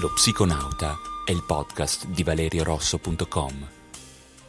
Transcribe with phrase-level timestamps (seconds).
[0.00, 3.68] Lo psiconauta è il podcast di valeriorosso.com.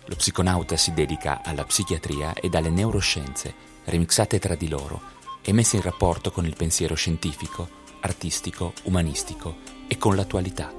[0.05, 5.01] Lo psiconauta si dedica alla psichiatria e alle neuroscienze, remixate tra di loro
[5.41, 7.67] e messe in rapporto con il pensiero scientifico,
[8.01, 9.55] artistico, umanistico
[9.87, 10.71] e con l'attualità.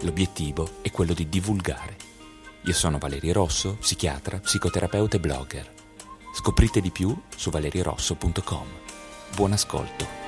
[0.00, 1.96] L'obiettivo è quello di divulgare.
[2.64, 5.72] Io sono Valerio Rosso, psichiatra, psicoterapeuta e blogger.
[6.34, 8.66] Scoprite di più su valeriorosso.com.
[9.34, 10.23] Buon ascolto.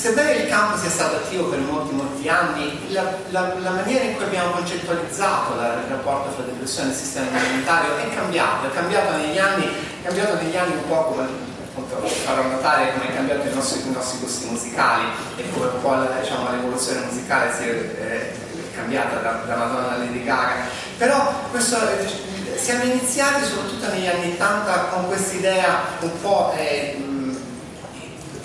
[0.00, 4.16] Sebbene il campo sia stato attivo per molti molti anni, la, la, la maniera in
[4.16, 9.16] cui abbiamo concettualizzato la, il rapporto tra depressione e sistema immunitario è cambiato, è cambiato
[9.18, 11.26] negli anni, è cambiato negli anni un po' come
[11.68, 15.04] appunto farò notare come è cambiato i nostri, i nostri gusti musicali
[15.36, 18.32] e come un po' diciamo, l'evoluzione musicale si è eh,
[18.74, 20.64] cambiata da, da Madonna a Lady Gaga.
[20.96, 27.09] Però questo, eh, siamo iniziati soprattutto negli anni 80 con questa idea un po' eh,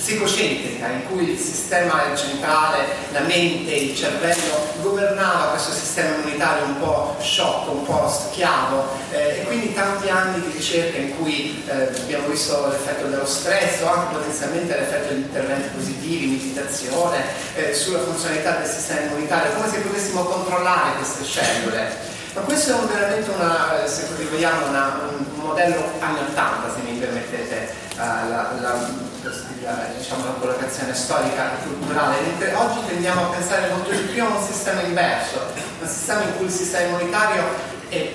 [0.05, 6.79] psicocentrica in cui il sistema centrale, la mente, il cervello governava questo sistema immunitario un
[6.79, 11.89] po' sciocco, un po' schiavo eh, e quindi tanti anni di ricerca in cui eh,
[12.01, 17.23] abbiamo visto l'effetto dello stress o anche potenzialmente l'effetto di interventi positivi, meditazione
[17.55, 22.13] eh, sulla funzionalità del sistema immunitario, come se potessimo controllare queste cellule.
[22.35, 27.73] Ma questo è veramente una, se vogliamo, una, un modello anni 80, se mi permettete
[27.93, 29.13] uh, la,
[29.63, 34.23] la, diciamo, la collocazione storica e culturale, mentre oggi tendiamo a pensare molto di più
[34.23, 35.39] a un sistema inverso,
[35.81, 37.43] un sistema in cui il sistema immunitario
[37.89, 38.11] è,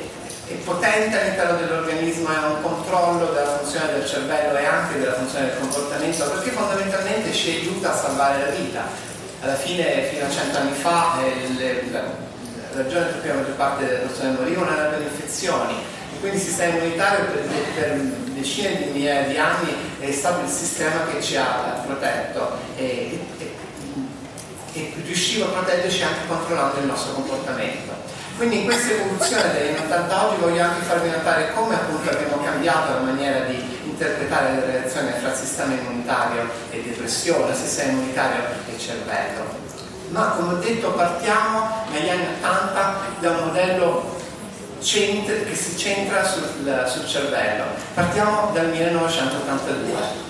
[0.47, 5.47] è potente all'interno dell'organismo, ha un controllo della funzione del cervello e anche della funzione
[5.47, 9.09] del comportamento, perché fondamentalmente ci aiuta a salvare la vita.
[9.42, 12.28] Alla fine, fino a cento anni fa, eh, le, la,
[12.72, 15.75] ragione per cui la maggior parte delle persone morivano era per infezioni,
[16.21, 17.43] quindi il sistema immunitario per,
[17.75, 17.97] per
[18.35, 23.55] decine di migliaia di anni è stato il sistema che ci ha protetto e, e,
[24.73, 27.93] e riusciva a proteggerci anche controllando il nostro comportamento.
[28.37, 32.43] Quindi in questa evoluzione degli anni 80 oggi voglio anche farvi notare come appunto abbiamo
[32.43, 38.79] cambiato la maniera di interpretare le relazioni tra sistema immunitario e depressione, sistema immunitario e
[38.79, 39.59] cervello.
[40.09, 44.20] Ma come ho detto partiamo negli anni 80 da un modello
[45.47, 47.65] che si centra sul, sul cervello.
[47.95, 50.30] Partiamo dal 1982.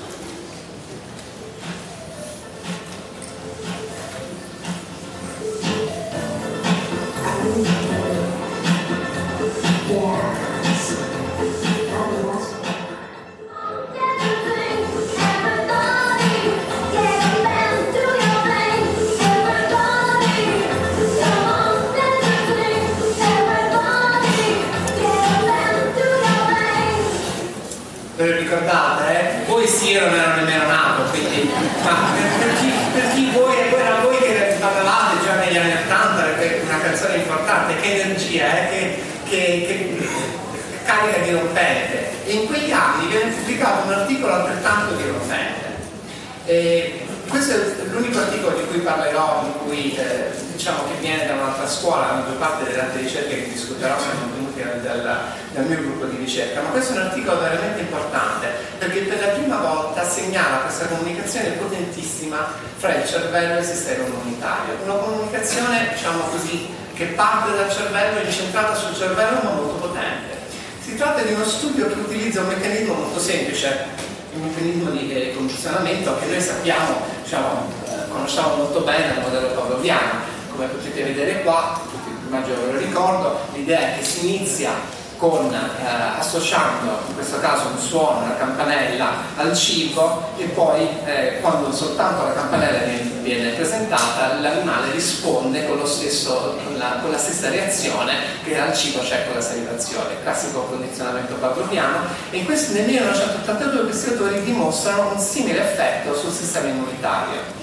[62.80, 68.20] Fra il cervello e il sistema immunitario, una comunicazione diciamo così che parte dal cervello,
[68.20, 70.38] è incentrata sul cervello ma molto potente.
[70.82, 73.84] Si tratta di uno studio che utilizza un meccanismo molto semplice,
[74.32, 79.48] un meccanismo di eh, condizionamento che noi sappiamo, diciamo, eh, conosciamo molto bene nel modello
[79.48, 80.38] pavloviano.
[80.50, 81.78] Come potete vedere qua,
[82.26, 84.72] immagino ve lo ricordo, l'idea è che si inizia
[85.20, 91.40] con, eh, associando in questo caso un suono, una campanella al cibo e poi eh,
[91.42, 92.78] quando soltanto la campanella
[93.20, 99.00] viene, presentata l'animale risponde con, stesso, con, la, con, la, stessa reazione che al cibo
[99.00, 101.98] c'è con la salivazione, classico condizionamento pavloviano
[102.30, 107.58] e questo, nel 1982 questi autori dimostrano un simile effetto sul sistema immunitario.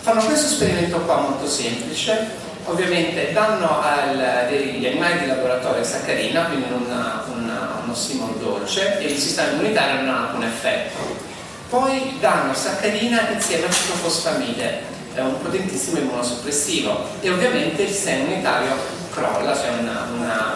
[0.00, 6.66] Fanno questo esperimento qua molto semplice, ovviamente danno al, degli animali di laboratorio saccarina, quindi
[6.72, 11.24] una, una, un ossimoro dolce, e il sistema immunitario non ha alcun effetto.
[11.68, 18.76] Poi danno saccarina insieme a ciclofosfamide, è un potentissimo immunosoppressivo e ovviamente il sistema immunitario
[19.12, 19.70] crolla, c'è cioè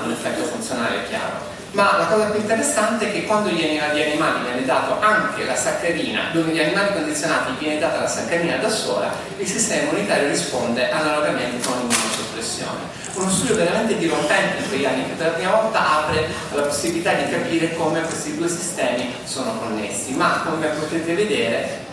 [0.05, 1.50] un effetto funzionale chiaro.
[1.73, 6.31] Ma la cosa più interessante è che quando agli animali viene dato anche la saccarina,
[6.33, 11.65] dove agli animali condizionati viene data la saccarina da sola, il sistema immunitario risponde analogamente
[11.65, 12.99] con l'immunosoppressione.
[13.15, 17.13] Uno studio veramente dirompente in quegli anni che per la prima volta apre la possibilità
[17.13, 21.89] di capire come questi due sistemi sono connessi, ma come potete vedere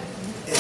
[0.46, 0.56] è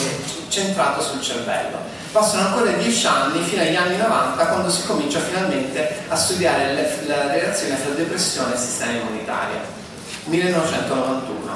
[0.50, 6.00] centrato sul cervello passano ancora 10 anni fino agli anni 90 quando si comincia finalmente
[6.08, 6.74] a studiare
[7.06, 9.60] la relazione tra depressione e sistema immunitario.
[10.26, 11.47] 1991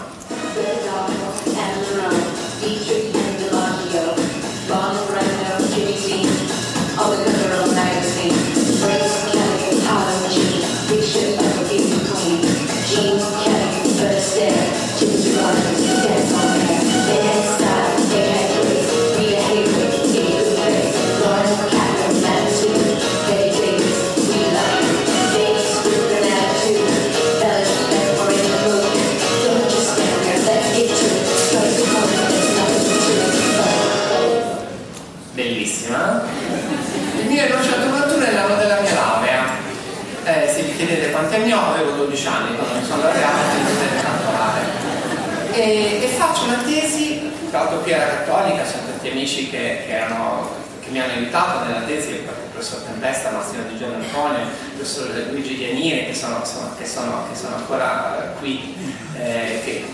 [45.62, 47.22] E, e faccio una tesi,
[47.52, 50.50] tra l'altro qui era cattolica, sono tanti amici che, che, erano,
[50.84, 55.28] che mi hanno aiutato nella tesi, il professor Tempesta, Massimo Di Giorgio Antonio, il professor
[55.30, 58.76] Luigi Gianini, che sono, sono, che sono, che sono ancora qui,
[59.16, 59.86] eh, che,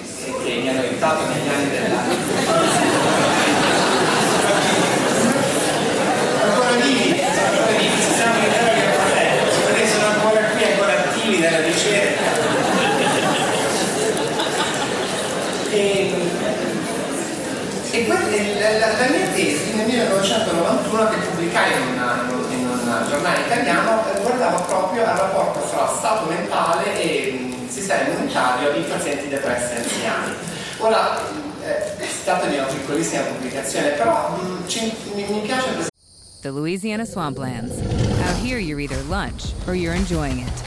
[0.41, 1.99] che mi hanno aiutato negli anni della...
[6.43, 8.49] ancora vivi, ancora vivi, ci siamo in
[11.11, 12.27] fili della ricerca.
[15.77, 16.11] e,
[17.91, 24.21] e la, mia tesi nel 1991 che pubblicai in, una, in un giornale italiano eh,
[24.21, 30.33] guardava proprio al rapporto fra stato mentale e mh, sistema immunitario in pazienti depressi anziani.
[30.77, 31.17] Ora,
[31.63, 34.37] eh, è stata una piccolissima pubblicazione, però
[34.67, 35.87] ci, mi, mi piace.
[36.41, 37.75] The Louisiana Swamplands.
[38.27, 40.66] Out here, you're either lunch or you're enjoying it.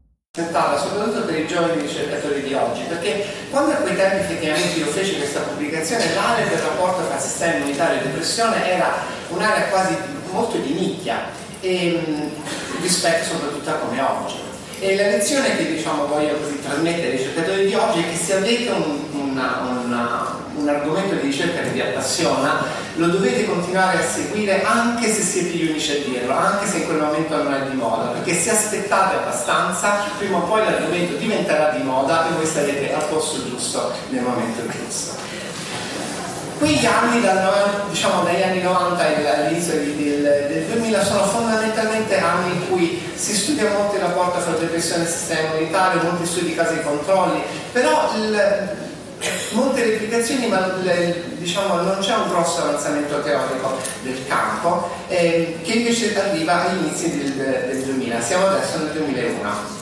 [0.77, 5.17] Soprattutto per i giovani ricercatori di oggi, perché quando a quei tempi effettivamente io feci
[5.17, 8.93] questa pubblicazione, l'area del rapporto tra sistema immunitario e depressione era
[9.27, 9.97] un'area quasi
[10.31, 11.25] molto di nicchia
[11.59, 11.99] e,
[12.79, 14.50] rispetto soprattutto a come oggi.
[14.83, 18.37] E la lezione che diciamo, voglio così trasmettere ai ricercatori di oggi è che se
[18.37, 24.01] avete un, una, una, un argomento di ricerca che vi appassiona, lo dovete continuare a
[24.01, 27.69] seguire anche se siete gli unici a dirlo, anche se in quel momento non è
[27.69, 32.45] di moda, perché se aspettate abbastanza, prima o poi l'argomento diventerà di moda e voi
[32.47, 35.30] sarete al posto giusto nel momento giusto.
[36.61, 37.27] Quegli anni,
[37.89, 43.71] diciamo dagli anni 90 all'inizio del, del 2000, sono fondamentalmente anni in cui si studia
[43.71, 47.41] molto il rapporto fra depressione e sistema immunitario, molti studi di casi e controlli,
[47.71, 48.69] però il,
[49.53, 50.71] molte replicazioni ma
[51.37, 57.17] diciamo, non c'è un grosso avanzamento teorico del campo eh, che invece arriva agli inizi
[57.17, 59.80] del, del 2000 siamo adesso nel 2001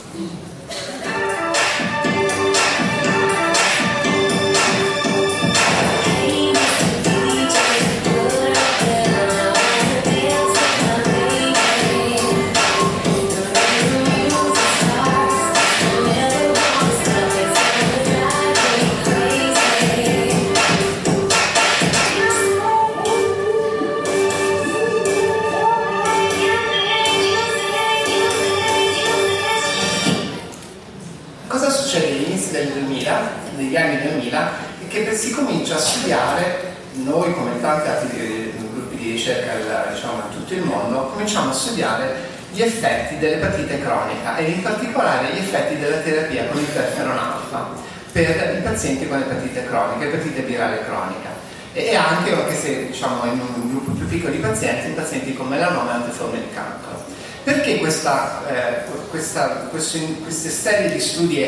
[35.70, 41.10] comincia a studiare, noi come tanti altri gruppi di ricerca diciamo, in tutto il mondo,
[41.12, 42.16] cominciamo a studiare
[42.52, 47.70] gli effetti dell'epatite cronica e in particolare gli effetti della terapia con interferon alfa
[48.12, 51.30] per i pazienti con epatite cronica, epatite virale cronica
[51.74, 55.48] e anche, anche se diciamo, in un gruppo più piccolo di pazienti, i pazienti con
[55.48, 57.06] melanoma e altre forme di cancro.
[57.44, 61.44] Perché questa, eh, questa, questo, queste serie di studi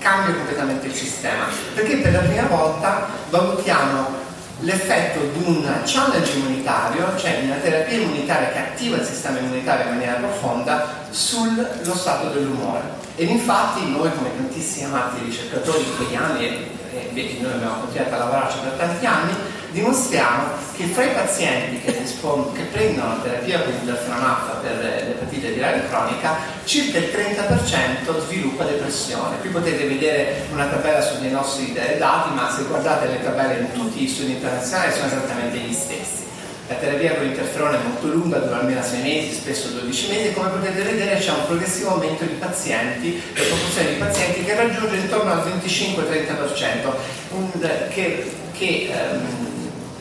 [0.00, 1.44] cambia completamente il sistema?
[1.74, 4.18] Perché per la prima volta valutiamo
[4.60, 9.92] l'effetto di un challenge immunitario, cioè una terapia immunitaria che attiva il sistema immunitario in
[9.92, 12.82] maniera profonda sullo stato dell'umore.
[13.16, 16.46] Ed infatti noi come tantissimi altri ricercatori in quegli anni,
[16.92, 19.34] e noi abbiamo continuato a lavorarci per tanti anni,
[19.70, 26.36] dimostriamo che fra i pazienti che, che prendono terapia con interferonafta per l'epatite virale cronica,
[26.64, 29.38] circa il 30% sviluppa depressione.
[29.40, 34.00] Qui potete vedere una tabella sui nostri dati, ma se guardate le tabelle in tutti
[34.00, 36.28] gli studi internazionali sono esattamente gli stessi.
[36.68, 40.32] La terapia con interferone è molto lunga, dura almeno 6 mesi, spesso 12 mesi e
[40.32, 44.96] come potete vedere c'è un progressivo aumento di pazienti, la proporzione di pazienti che raggiunge
[44.96, 46.92] intorno al 25-30%,
[47.30, 47.50] un,
[47.88, 49.49] che, che um,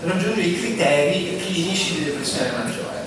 [0.04, 2.98] raggiunge i criteri clinici di depressione maggiore.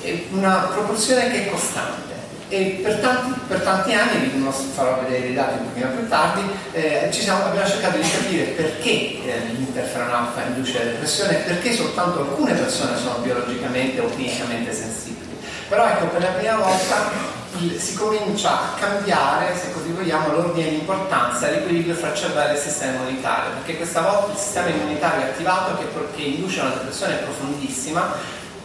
[0.00, 2.12] È una proporzione che è costante
[2.52, 6.42] e per tanti, per tanti anni, vi farò vedere i dati un pochino più tardi,
[6.72, 11.72] eh, siamo, abbiamo cercato di capire perché eh, l'interferon alfa induce la depressione e perché
[11.72, 15.34] soltanto alcune persone sono biologicamente o clinicamente sensibili.
[15.66, 17.40] Però ecco, per la prima volta
[17.78, 22.98] si comincia a cambiare, se così vogliamo, l'ordine di importanza l'equilibrio fra cervello e sistema
[22.98, 28.14] immunitario, perché questa volta il sistema immunitario è attivato che, che induce una depressione profondissima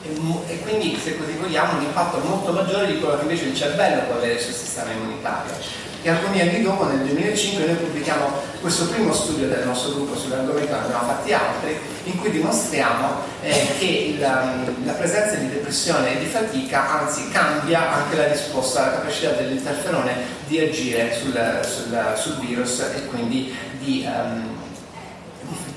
[0.04, 0.10] e,
[0.48, 4.04] e, quindi, se così vogliamo, un impatto molto maggiore di quello che invece il cervello
[4.04, 9.14] può avere sul sistema immunitario e alcuni anni dopo, nel 2005, noi pubblichiamo questo primo
[9.14, 14.56] studio del nostro gruppo sull'argomento, ne abbiamo fatti altri, in cui dimostriamo eh, che la,
[14.84, 20.16] la, presenza di depressione e di fatica anzi cambia anche la risposta, la capacità dell'interferone
[20.48, 24.58] di agire sul, sul, sul virus e quindi di, um,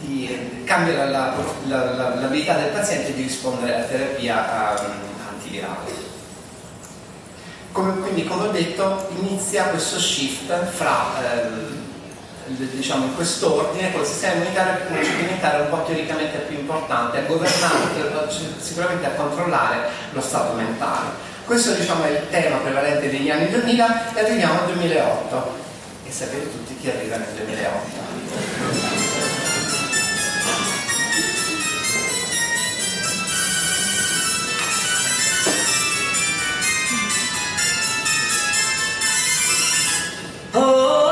[0.01, 1.35] di, di cambia la,
[1.67, 4.87] la, l'abilità del paziente di rispondere alla terapia um,
[5.29, 6.10] antivirale.
[7.73, 11.81] Come, quindi come ho detto inizia questo shift fra ehm,
[12.57, 16.59] diciamo in quest'ordine con il sistema immunitario che comincia a diventare un po' teoricamente più
[16.59, 21.11] importante a governare, sicuramente a controllare lo stato mentale.
[21.45, 25.55] Questo diciamo, è il tema prevalente degli anni 2000 e arriviamo al 2008
[26.07, 28.10] e sapete tutti chi arriva nel 2008.
[40.53, 41.10] Oh.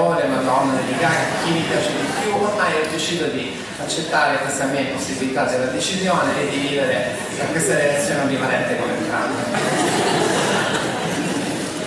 [0.00, 4.80] Leone, Madonna dell'Italia, chi mi piace di più, ormai ho deciso di accettare questa mia
[4.80, 9.58] impossibilità della decisione e di vivere da questa relazione ambivalente come cantante.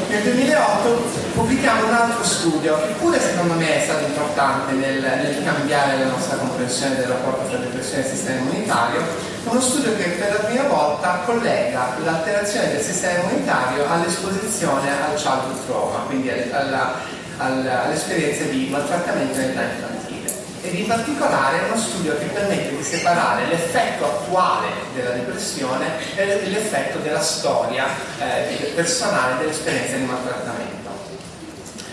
[0.10, 0.90] Nel 2008
[1.34, 6.12] pubblichiamo un altro studio che pure secondo me è stato importante nel, nel cambiare la
[6.12, 9.02] nostra comprensione del rapporto tra depressione e sistema immunitario,
[9.46, 15.66] uno studio che per la prima volta collega l'alterazione del sistema immunitario all'esposizione al childhood
[15.66, 22.26] trauma, quindi alla all'esperienza di maltrattamento in età infantile ed in particolare uno studio che
[22.26, 27.86] permette di separare l'effetto attuale della depressione e l'effetto della storia
[28.20, 30.90] eh, personale dell'esperienza di maltrattamento.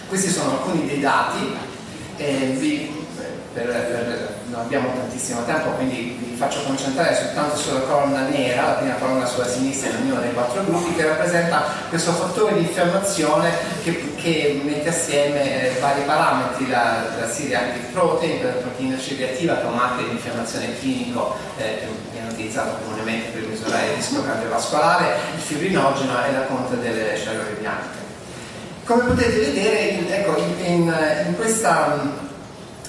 [0.09, 1.57] Questi sono alcuni dei dati,
[2.17, 2.99] eh, vi
[3.53, 8.73] per, per, non abbiamo tantissimo tempo, quindi vi faccio concentrare soltanto sulla colonna nera, la
[8.73, 13.51] prima colonna sulla sinistra in ognuno dei quattro gruppi, che rappresenta questo fattore di infiammazione
[13.83, 19.55] che, che mette assieme eh, vari parametri, la, la C-reactive protein, la proteina C reattiva,
[19.55, 24.25] che è un marchio di infiammazione clinico eh, viene utilizzato comunemente per misurare il rischio
[24.25, 27.99] cardiovascolare, il fibrinogeno e la conta delle cellule bianche.
[28.85, 30.93] Come potete vedere, ecco, in,
[31.27, 32.29] in questa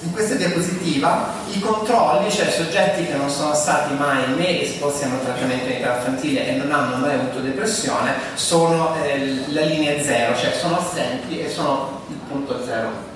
[0.02, 5.08] in questa diapositiva i controlli, cioè soggetti che non sono stati mai né esposti a
[5.08, 10.02] un trattamento in età infantile e non hanno mai avuto depressione, sono eh, la linea
[10.02, 13.10] zero, cioè sono assenti e sono il punto zero.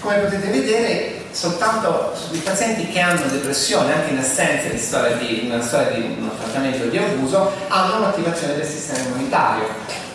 [0.00, 5.52] Come potete vedere, soltanto i pazienti che hanno depressione, anche in assenza di storia di,
[5.60, 10.08] storia di un trattamento di abuso, hanno un'attivazione del sistema immunitario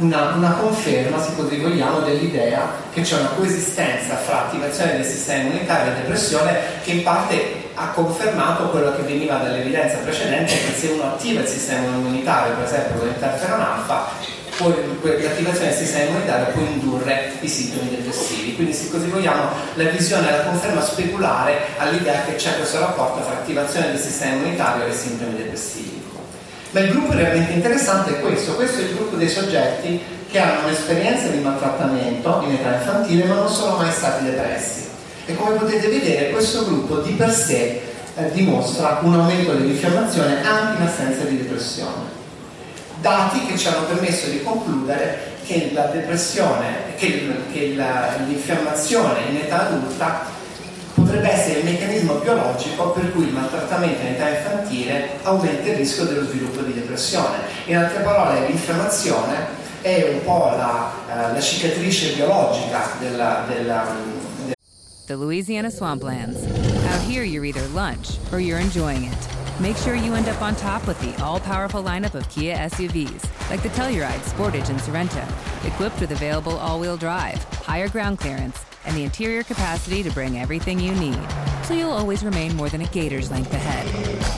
[0.00, 5.42] una, una, conferma, se così vogliamo, dell'idea che c'è una coesistenza fra attivazione del sistema
[5.42, 10.88] immunitario e depressione che in parte ha confermato quello che veniva dall'evidenza precedente che se
[10.88, 14.08] uno attiva il sistema immunitario, per esempio con l'interferon alfa,
[14.60, 18.54] l'attivazione del sistema immunitario può indurre i sintomi depressivi.
[18.54, 23.24] Quindi se così vogliamo la visione è la conferma speculare all'idea che c'è questo rapporto
[23.24, 26.09] tra attivazione del sistema immunitario e sintomi depressivi.
[26.72, 30.00] Ma il gruppo realmente interessante è questo, questo è il gruppo dei soggetti
[30.30, 34.88] che hanno un'esperienza di maltrattamento in età infantile ma non sono mai stati depressi.
[35.26, 37.82] E come potete vedere questo gruppo di per sé
[38.14, 42.18] eh, dimostra un aumento dell'infiammazione anche in assenza di depressione.
[43.00, 47.74] Dati che ci hanno permesso di concludere che la depressione, che, che
[48.26, 50.38] l'infiammazione in età adulta
[51.02, 56.04] potrebbe essere il meccanismo biologico per cui il maltrattamento in età infantile aumenta il rischio
[56.04, 57.38] dello sviluppo di depressione.
[57.66, 63.86] In altre parole, l'infiammazione è un po' la, uh, la cicatrice biologica della, della,
[64.36, 64.54] della...
[65.06, 66.44] The Louisiana Swamplands.
[66.92, 69.28] Out here you're either lunch or you're enjoying it.
[69.58, 73.62] Make sure you end up on top with the all-powerful lineup of Kia SUVs, like
[73.62, 75.22] the Telluride, Sportage, and Sorento,
[75.66, 80.78] equipped with available all-wheel drive, higher ground clearance, and the interior capacity to bring everything
[80.78, 81.20] you need,
[81.64, 83.86] so you'll always remain more than a gator's length ahead.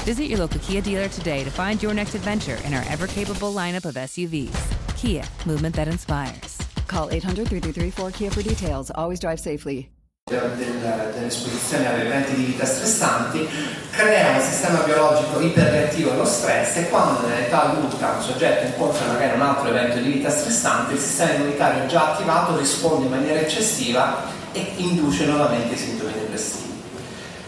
[0.05, 3.85] Visit your local Kia dealer today to find your next adventure in our ever-capable lineup
[3.85, 4.57] of SUVs.
[4.97, 6.59] Kia, movement that inspires.
[6.87, 8.91] Call 800-333-4KIA for details.
[8.95, 9.91] Always drive safely.
[10.25, 13.49] dell'esposizione eventi di vita stressanti
[13.93, 19.35] crea un sistema biologico iperreattivo allo stress e quando nell'età adulta un soggetto incontra magari
[19.35, 24.25] un altro evento di vita stressante il sistema immunitario già attivato risponde in maniera eccessiva
[24.53, 26.72] e induce nuovamente i sintomi depressivi.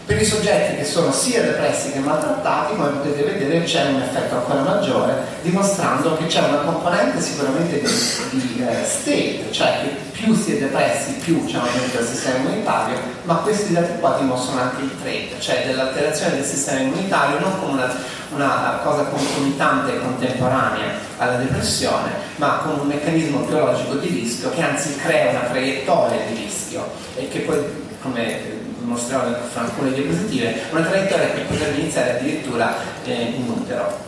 [0.05, 4.35] Per i soggetti che sono sia depressi che maltrattati, come potete vedere, c'è un effetto
[4.35, 7.87] ancora maggiore, dimostrando che c'è una componente sicuramente di,
[8.29, 12.37] di uh, state, cioè che più si è depressi, più c'è un aumento del sistema
[12.37, 17.59] immunitario, ma questi dati qua dimostrano anche il trade, cioè dell'alterazione del sistema immunitario non
[17.59, 17.95] come una,
[18.35, 24.61] una cosa concomitante e contemporanea alla depressione, ma come un meccanismo biologico di rischio che
[24.61, 27.57] anzi crea una traiettoria di rischio e che poi,
[28.03, 34.03] come mostrerò fra alcune diapositive, una traiettoria che potrebbe iniziare addirittura eh, in utero.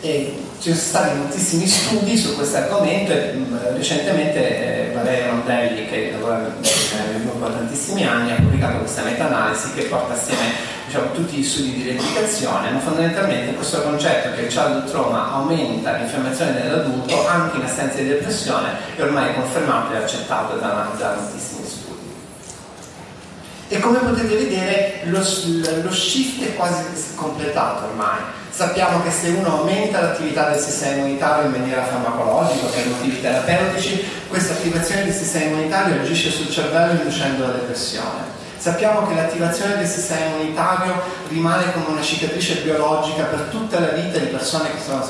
[0.00, 5.30] E ci sono stati moltissimi studi su questo argomento e mh, mm, recentemente eh, Valerio
[5.30, 11.12] Rondelli, che lavora nel gruppo tantissimi anni, ha pubblicato questa meta-analisi che porta assieme diciamo,
[11.12, 16.54] tutti gli studi di replicazione, ma fondamentalmente questo concetto che il child trauma aumenta l'infiammazione
[16.54, 21.57] dell'adulto anche in assenza di depressione è ormai confermato e accettato da, da studi.
[23.70, 28.20] E come potete vedere lo, lo shift è quasi completato ormai.
[28.50, 34.04] Sappiamo che se uno aumenta l'attività del sistema immunitario in maniera farmacologica, per motivi terapeutici,
[34.26, 38.36] questa attivazione del sistema immunitario agisce sul cervello inducendo la depressione.
[38.56, 40.94] Sappiamo che l'attivazione del sistema immunitario
[41.28, 45.02] rimane come una cicatrice biologica per tutta la vita di persone che sono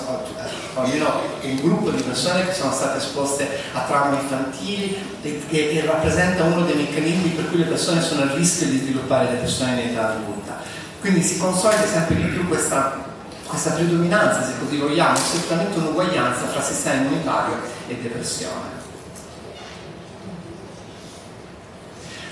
[0.79, 5.83] o almeno un gruppo di persone che sono state esposte a traumi infantili e che
[5.85, 9.89] rappresenta uno dei meccanismi per cui le persone sono a rischio di sviluppare depressione in
[9.91, 10.59] età adulta.
[11.01, 13.05] Quindi si consolida sempre di più questa,
[13.47, 17.57] questa predominanza, se così vogliamo, assolutamente un'uguaglianza fra sistema immunitario
[17.89, 18.77] e depressione.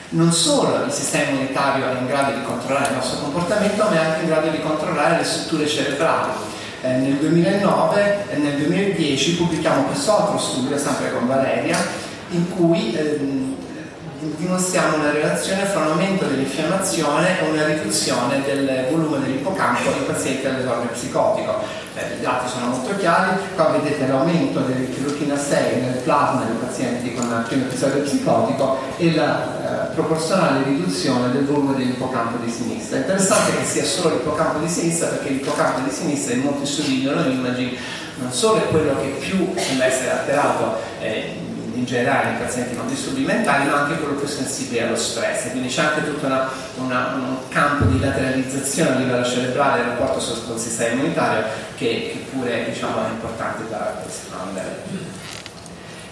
[0.08, 3.98] non solo il sistema immunitario è in grado di controllare il nostro comportamento, ma è
[3.98, 6.30] anche in grado di controllare le strutture cerebrali.
[6.82, 11.76] Eh, nel 2009 e nel 2010 pubblichiamo questo altro studio, sempre con Valeria,
[12.30, 13.55] in cui ehm,
[14.18, 20.46] dimostriamo una relazione fra un aumento dell'infiammazione e una riduzione del volume dell'ippocampo in pazienti
[20.46, 21.84] all'esordio psicotico.
[21.94, 27.14] Eh, I dati sono molto chiari, qua vedete l'aumento dell'interleuchina 6 nel plasma dei pazienti
[27.14, 32.96] con il primo episodio psicotico e la eh, proporzionale riduzione del volume dell'ippocampo di sinistra.
[32.96, 37.00] È interessante che sia solo l'ippocampo di sinistra perché l'ippocampo di sinistra in molti studi
[37.00, 37.76] di neuroimaging
[38.18, 42.88] non solo è quello che più sembra essere alterato eh, in generale nei pazienti con
[42.88, 45.50] disturbi mentali, ma anche quello più sensibile allo stress.
[45.50, 50.24] Quindi c'è anche tutto una, una, un campo di lateralizzazione a livello cerebrale del rapporto
[50.46, 51.44] con il sistema immunitario
[51.76, 55.14] che, che pure diciamo, è importante da espandere.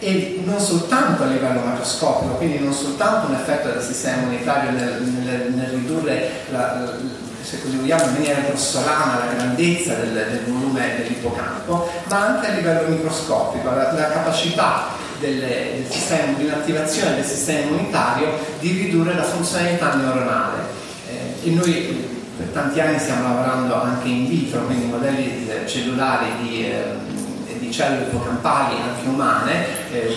[0.01, 5.03] E non soltanto a livello macroscopico, quindi non soltanto un effetto del sistema immunitario nel,
[5.03, 6.93] nel, nel ridurre la,
[7.41, 12.55] se così vogliamo, in maniera grossolana la grandezza del, del volume dell'ippocampo, ma anche a
[12.55, 18.29] livello microscopico, la, la capacità delle, del sistema, di un'attivazione del sistema immunitario
[18.61, 20.63] di ridurre la funzionalità neuronale.
[21.09, 26.67] Eh, e noi per tanti anni stiamo lavorando anche in vitro, quindi modelli cellulari di,
[26.67, 30.17] eh, di cellule ipocampali anche umane, eh,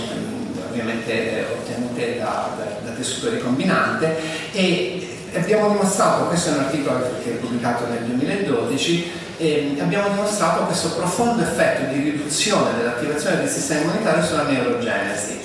[0.69, 4.17] ovviamente eh, ottenute da, da, da tessuto ricombinante
[4.51, 10.63] e abbiamo dimostrato, questo è un articolo che è pubblicato nel 2012, eh, abbiamo dimostrato
[10.63, 15.39] questo profondo effetto di riduzione dell'attivazione del sistema immunitario sulla neurogenesi.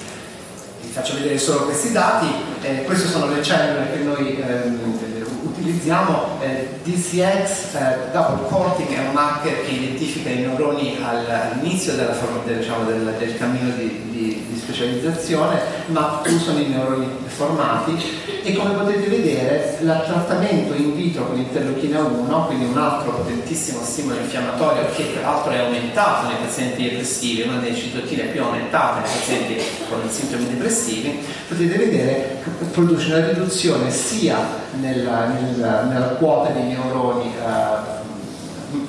[0.80, 2.26] Vi faccio vedere solo questi dati,
[2.62, 5.00] eh, queste sono le cellule che noi ehm,
[5.42, 12.16] utilizziamo eh, DCX, eh, double corting è un marker che identifica i neuroni all'inizio della
[12.44, 18.54] diciamo, del, del, cammino di, di, di specializzazione, ma più sono i neuroni formati e
[18.56, 24.18] come potete vedere il trattamento in vitro con interleuchina 1, quindi un altro potentissimo stimolo
[24.18, 29.56] infiammatorio che peraltro è aumentato nei pazienti depressivi, una delle citotine più aumentate nei pazienti
[29.88, 34.38] con sintomi depressivi, potete vedere che produce una riduzione sia
[34.80, 38.00] nella, nella, nella quota dei neuroni eh,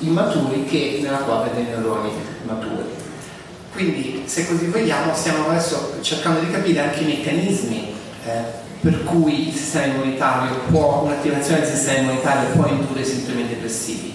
[0.00, 2.10] immaturi che nella quota dei neuroni
[2.42, 3.02] maturi.
[3.72, 7.92] Quindi, se così vogliamo, stiamo adesso cercando di capire anche i meccanismi
[8.24, 14.14] eh, per cui il sistema immunitario può, un'attivazione del sistema immunitario può indurre sintomi depressivi.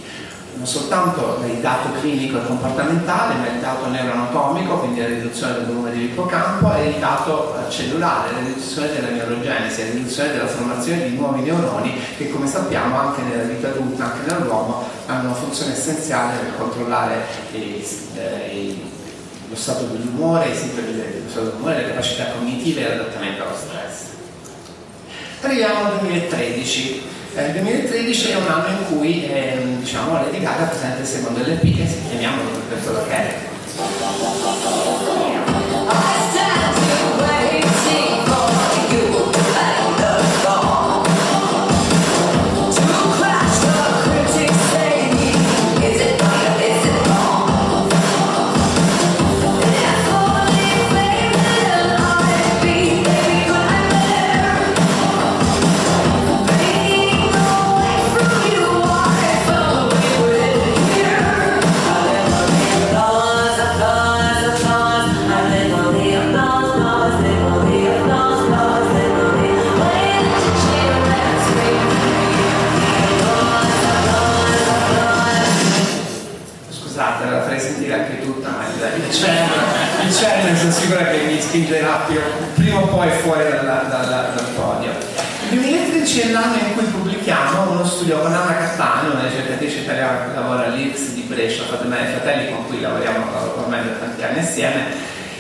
[0.58, 5.66] Non soltanto il dato clinico e comportamentale, ma il dato neuroanatomico, quindi la riduzione del
[5.66, 11.16] volume dell'ippocampo, e il dato cellulare, la riduzione della neurogenesi, la riduzione della formazione di
[11.16, 16.38] nuovi neuroni che come sappiamo anche nella vita adulta, anche nell'uomo, hanno una funzione essenziale
[16.38, 17.84] per controllare i,
[18.16, 18.78] eh,
[19.50, 24.09] lo stato dell'umore, lo stato dell'umore, le capacità cognitive e l'adattamento allo stress.
[25.42, 27.02] Arriviamo al 2013.
[27.36, 31.40] Eh, il 2013 è un anno in cui eh, diciamo, Lady Gaga presenta il secondo
[31.40, 33.38] LP che chiamiamolo per questo che è.
[82.08, 82.20] Più,
[82.56, 84.92] prima o poi fuori dalla, dalla, dal podio.
[85.52, 90.26] Il 2013 è l'anno in cui pubblichiamo uno studio con Anna Cattano, una ricercatrice italiana
[90.26, 94.86] che lavora all'IRS di Brescia, Fatemere Fratelli, con cui lavoriamo ormai da tanti anni assieme,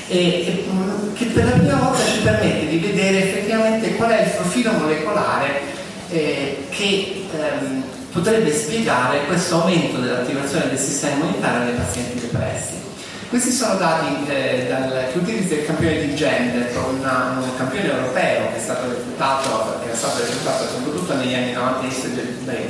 [0.08, 0.65] e,
[1.13, 5.62] che per la prima volta ci permette di vedere effettivamente qual è il profilo molecolare
[6.10, 12.88] eh, che ehm, potrebbe spiegare questo aumento dell'attivazione del sistema immunitario nei pazienti depressi.
[13.30, 14.65] Questi sono dati eh,
[15.12, 19.92] che utilizza il campione di gender, una, un campione europeo che è stato reclutato, che
[19.92, 21.88] è stato reclutato soprattutto negli anni 90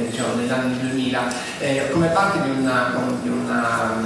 [0.10, 4.04] diciamo, negli anni 2000, eh, come parte di, una, di una,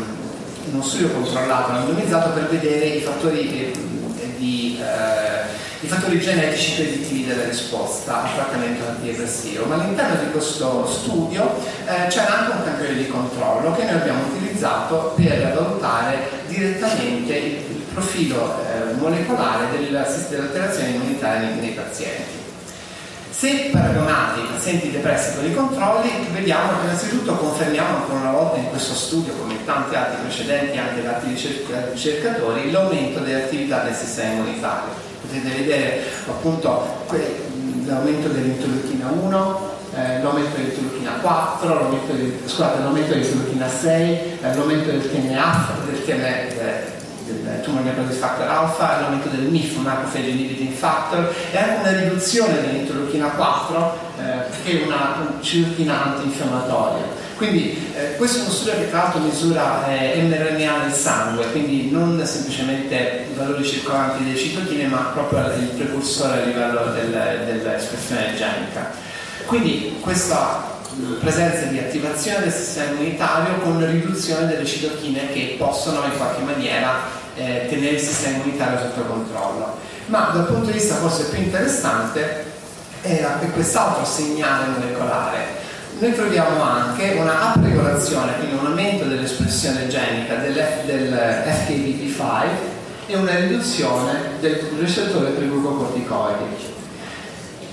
[0.72, 3.74] uno studio controllato, randomizzato per vedere i fattori
[5.84, 12.08] i fattori genetici predittivi della risposta al trattamento antidepressivo, ma all'interno di questo studio eh,
[12.08, 17.84] c'era anche un campione di controllo che noi abbiamo utilizzato per valutare direttamente il, il
[17.94, 22.43] profilo eh, molecolare dell'alterazione immunitaria nei, nei pazienti.
[23.44, 28.58] Se paragonati i pazienti depressi con i controlli, vediamo che innanzitutto confermiamo ancora una volta
[28.58, 31.36] in questo studio, come in tanti altri precedenti, anche da altri
[31.92, 34.94] ricercatori, l'aumento dell'attività del sistema immunitario.
[35.20, 37.04] Potete vedere appunto
[37.84, 39.60] l'aumento dell'interleuchina 1,
[39.94, 44.10] eh, l'aumento dell'interleuchina 4, l'aumento, dell'interleuchina 6,
[44.42, 49.78] eh, l'aumento del TNF, del, TN, eh, del tumor necrosis factor alpha, l'aumento del MIF,
[49.78, 54.24] macrophage inhibiting factor, e anche una riduzione dell'interleuchina 4, eh,
[54.64, 57.22] che è una circuina antinfiammatoria.
[57.36, 61.90] Quindi eh, questo è uno studio che tra l'altro misura eh, mRNA nel sangue, quindi
[61.90, 67.10] non semplicemente i valori circolanti delle citotine, ma proprio il precursore a livello del,
[67.46, 68.92] dell'espressione genica.
[69.46, 70.73] Quindi questa
[71.20, 77.02] presenza di attivazione del sistema immunitario con riduzione delle citotine che possono in qualche maniera
[77.36, 79.78] eh, tenere il sistema immunitario sotto controllo.
[80.08, 82.52] Ma dal punto di vista forse più interessante
[83.02, 85.62] era quest'altro segnale molecolare
[86.00, 90.54] noi troviamo anche una upregolazione, quindi un aumento dell'espressione genica del,
[90.86, 92.46] del FKBP5
[93.08, 96.73] e una riduzione del ricettore per glucocorticoidi.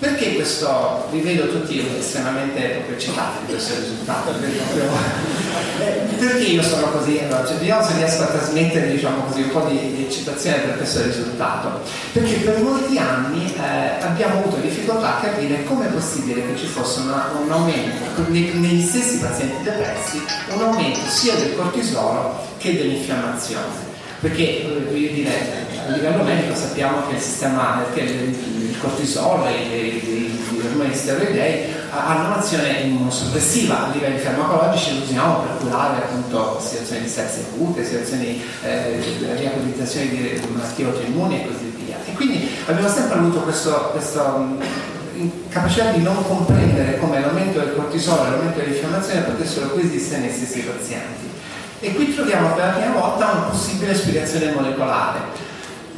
[0.01, 4.31] Perché questo, vi vedo tutti estremamente proprio eccitati di questo risultato?
[4.31, 7.19] Eh, perché io sono così?
[7.19, 10.79] Allora, cioè, vediamo se riesco a trasmettere diciamo così, un po' di, di, eccitazione per
[10.79, 11.83] questo risultato.
[12.13, 16.67] Perché per molti anni eh, abbiamo avuto difficoltà a capire come è possibile che ci
[16.67, 20.23] fosse una, un aumento, negli stessi pazienti depressi,
[20.55, 23.89] un aumento sia del cortisolo che dell'infiammazione.
[24.19, 29.53] Perché, eh, voglio dire, a livello medico sappiamo che il sistema, che il cortisolo e
[29.61, 37.03] gli ormoni steroidei hanno un'azione immunosoppressiva a livelli farmacologici, lo usiamo per curare appunto situazioni
[37.03, 41.97] di sepsi acute, situazioni eh, di riabilitazione di malattie autoimmuni e così via.
[42.07, 44.49] E quindi abbiamo sempre avuto questa
[45.49, 50.61] capacità di non comprendere come l'aumento del cortisolo e l'aumento dell'infiammazione potessero coesistere nei stessi
[50.61, 51.29] pazienti.
[51.81, 55.49] E qui troviamo per la prima volta una possibile spiegazione molecolare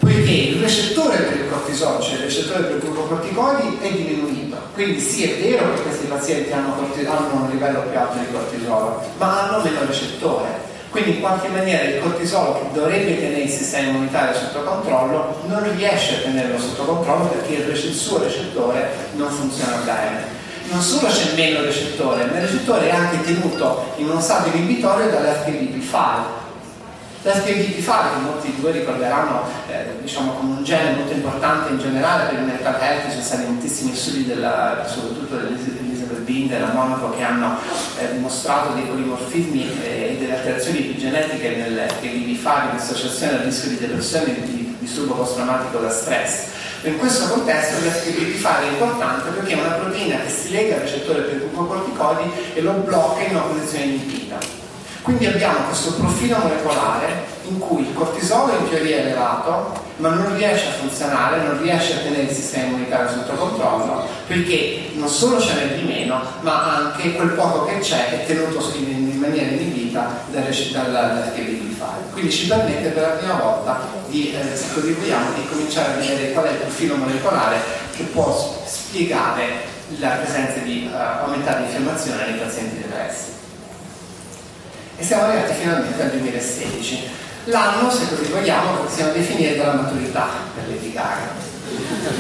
[0.03, 4.57] poiché il recettore per il cortisolo, cioè il recettore per i glucocorticoidi, è diminuito.
[4.75, 9.01] Quindi sì, è vero che questi pazienti hanno, hanno un livello più alto di cortisolo,
[9.19, 10.71] ma hanno meno recettore.
[10.91, 15.77] Quindi in qualche maniera il cortisolo che dovrebbe tenere il sistema immunitario sotto controllo non
[15.77, 20.41] riesce a tenerlo sotto controllo perché il, il suo recettore non funziona bene.
[20.69, 25.11] Non solo c'è meno recettore, ma il recettore è anche tenuto in uno stato inibitorio
[25.11, 26.42] dall'FTP5
[27.25, 31.79] L'SPG fare, che molti di voi ricorderanno eh, diciamo, come un gene molto importante in
[31.79, 36.73] generale per il mental health, ci sono stati moltissimi studi della, soprattutto dell'Elizabeth Bean, della
[36.73, 37.59] Monaco, che hanno
[38.01, 43.71] eh, dimostrato dei polimorfismi eh, e delle alterazioni epigenetiche nel PDB5 in associazione al rischio
[43.71, 46.47] di depressione e di disturbo post-traumatico da stress.
[46.83, 51.21] In questo contesto l'SPG5 è importante perché è una proteina che si lega al recettore
[51.21, 54.62] per glucocorticoidi e lo blocca in una posizione inibita.
[55.03, 60.37] Quindi abbiamo questo profilo molecolare in cui il cortisolo in teoria è elevato, ma non
[60.37, 65.41] riesce a funzionare, non riesce a tenere il sistema immunitario sotto controllo, perché non solo
[65.41, 70.21] ce n'è di meno, ma anche quel poco che c'è è tenuto in, maniera inibita
[70.33, 72.13] dall'HB5.
[72.13, 75.97] Quindi ci permette per la prima volta di, eh, se così vogliamo, di cominciare a
[75.97, 77.61] vedere qual è il profilo molecolare
[77.95, 83.42] che può spiegare la presenza di uh, aumentata infiammazione nei pazienti depressi
[84.97, 87.11] e siamo arrivati finalmente al 2016.
[87.45, 91.41] L'anno, se così vogliamo, possiamo definire dalla maturità per Gaga,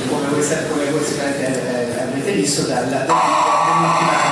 [0.08, 4.31] come voi, come voi sicuramente avrete visto dall'ultima canzone.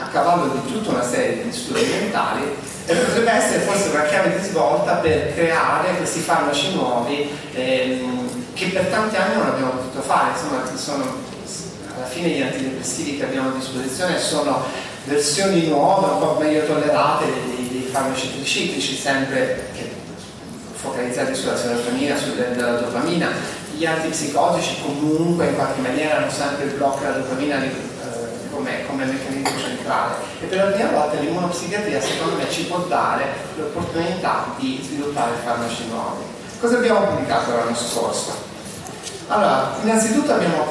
[0.00, 2.44] a cavallo di tutta una serie di studi mentali
[2.86, 8.66] e potrebbe essere forse una chiave di svolta per creare questi farmaci nuovi ehm, che
[8.66, 11.04] per tanti anni non abbiamo potuto fare, insomma sono,
[11.94, 14.64] alla fine gli antidepressivi che abbiamo a disposizione sono
[15.04, 19.68] versioni nuove, un po' meglio tollerate dei, dei farmaci triciclici, sempre
[20.74, 23.28] focalizzati sulla serotonina, sulla dopamina.
[23.76, 27.58] gli antipsicotici comunque in qualche maniera hanno sempre il blocco della dopamina
[28.60, 33.24] come, come, meccanismo centrale e per la prima volta l'immunopsichiatria secondo me ci può dare
[33.56, 36.24] l'opportunità di sviluppare farmaci nuovi.
[36.60, 38.48] Cosa abbiamo pubblicato l'anno scorso?
[39.28, 40.64] Allora, innanzitutto abbiamo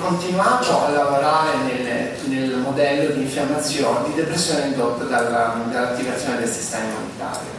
[0.00, 6.84] continuato a lavorare nel, nel, modello di infiammazione, di depressione indotta dalla, dall'attivazione del sistema
[6.84, 7.50] immunitario.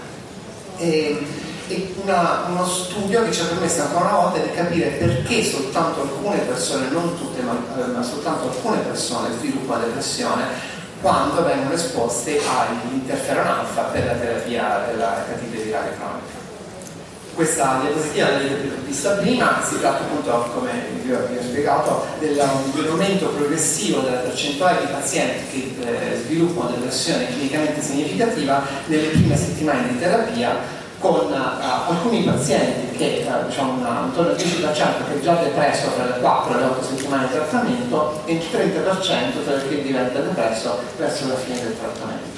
[0.78, 1.26] E,
[1.72, 6.02] e una, uno studio che ci ha permesso ancora una volta di capire perché soltanto
[6.02, 10.44] alcune persone, non tutte, ma, eh, ma soltanto alcune persone sviluppano depressione
[11.00, 16.40] quando vengono esposte all'interferon alfa per la terapia della catite virale cronica.
[17.34, 20.70] Questa diapositiva l'avete vista prima, si tratta appunto, come
[21.02, 27.28] vi ho, vi ho spiegato, dell'aumento progressivo della percentuale di pazienti che eh, sviluppano depressione
[27.28, 34.04] clinicamente significativa nelle prime settimane di terapia con uh, alcuni pazienti che uh, diciamo una,
[34.06, 34.70] intorno al 10%
[35.12, 39.44] che già depresso tra le 4 e le 8 settimane di trattamento e il 30%
[39.44, 42.31] tra che diventa depresso verso la fine del trattamento.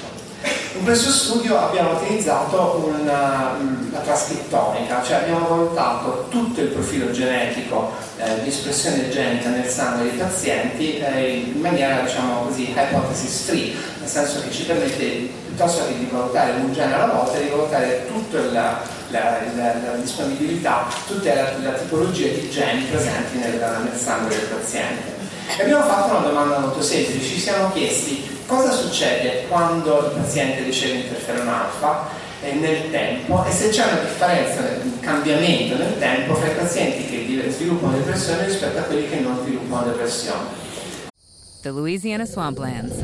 [0.76, 3.56] In questo studio abbiamo utilizzato una,
[3.92, 10.10] la trascrittonica, cioè abbiamo valutato tutto il profilo genetico eh, di espressione genica nel sangue
[10.10, 15.04] dei pazienti eh, in maniera, diciamo così, hypothesis free, nel senso che ci permette,
[15.46, 19.94] piuttosto che di valutare un genere alla volta, di valutare tutta la, la, la, la
[19.94, 25.12] disponibilità, tutta la, tipologia di geni presenti nel, nel sangue del paziente.
[25.56, 30.62] E abbiamo fatto una domanda molto semplice, ci siamo chiesti cosa succede quando il paziente
[30.62, 32.08] riceve interferon alfa
[32.42, 37.50] eh, nel tempo e se c'è una differenza, un cambiamento nel tempo i pazienti che
[37.50, 40.62] sviluppano depressione rispetto a quelli che non sviluppano depressione.
[41.62, 42.98] The Louisiana Swamplands.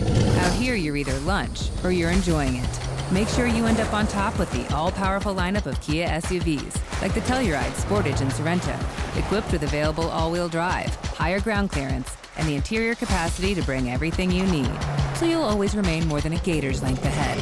[0.45, 2.69] Out here you're either lunch or you're enjoying it.
[3.11, 7.13] Make sure you end up on top with the all-powerful lineup of Kia SUVs, like
[7.15, 8.77] the Telluride, Sportage, and Sorento,
[9.19, 14.31] equipped with available all-wheel drive, higher ground clearance, and the interior capacity to bring everything
[14.31, 14.71] you need,
[15.15, 17.39] so you'll always remain more than a gator's length ahead.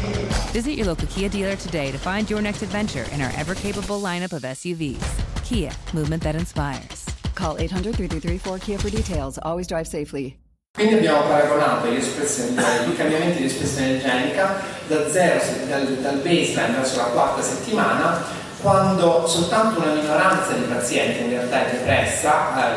[0.52, 4.00] Visit your local Kia dealer today to find your next adventure in our ever capable
[4.00, 5.04] lineup of SUVs.
[5.44, 7.06] Kia, movement that inspires.
[7.34, 9.38] Call 800 333 Kia for details.
[9.42, 10.36] Always drive safely.
[10.78, 17.04] Quindi abbiamo paragonato i cambiamenti di espressione genica da zero, dal, dal baseline verso la
[17.04, 18.22] quarta settimana,
[18.60, 22.76] quando soltanto una minoranza di pazienti in realtà è depressa